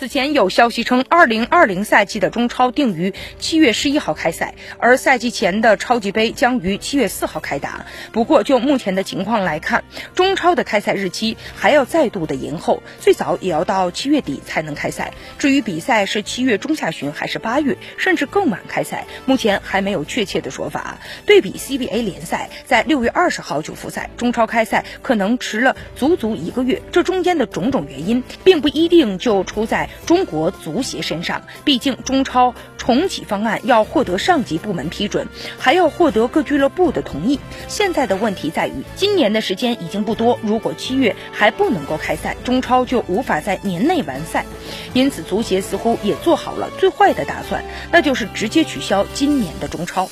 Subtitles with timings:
[0.00, 7.84] 此前有消息称，二零二零赛季的中超定于七月十一号开赛，而赛季前的超级杯将于七月四号开打。
[8.10, 9.84] 不过，就目前的情况来看，
[10.14, 15.12] 中超的开赛日期还要再度的延后，最早也要到七月底才能开赛。
[15.38, 20.96] 至于比赛是七月中下旬还是八月，甚至更晚开赛，目前还没有确切的说法。
[21.26, 29.89] 对比 CBA 联赛在六月二十号就复赛，中超开赛可能迟了足足一个月，这中间的种种原因，并不一定就出在。
[30.06, 35.28] 中国足协身上，毕竟中超重启方案要获得上级部门批准，
[35.58, 37.38] 还要获得各俱乐部的同意。
[37.68, 44.44] 现在的问题在于，今年的时间已经不多，如果七月还不能够开赛，中超就无法在年内完赛。
[44.92, 50.08] 因此，足协似乎也做好了最坏的打算，那就是直接取消今年的中超。